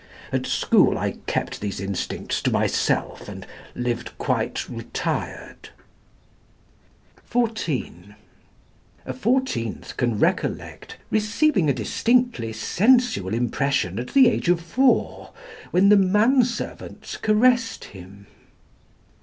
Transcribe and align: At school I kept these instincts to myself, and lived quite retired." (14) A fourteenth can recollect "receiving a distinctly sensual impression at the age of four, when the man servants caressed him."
At 0.31 0.47
school 0.47 0.97
I 0.97 1.11
kept 1.27 1.61
these 1.61 1.79
instincts 1.79 2.41
to 2.41 2.49
myself, 2.51 3.29
and 3.29 3.45
lived 3.75 4.17
quite 4.17 4.67
retired." 4.67 5.69
(14) 7.23 8.15
A 9.05 9.13
fourteenth 9.13 9.95
can 9.97 10.17
recollect 10.17 10.97
"receiving 11.11 11.69
a 11.69 11.73
distinctly 11.73 12.51
sensual 12.51 13.35
impression 13.35 13.99
at 13.99 14.15
the 14.15 14.27
age 14.27 14.49
of 14.49 14.59
four, 14.59 15.33
when 15.69 15.89
the 15.89 15.97
man 15.97 16.43
servants 16.45 17.15
caressed 17.15 17.83
him." 17.85 18.25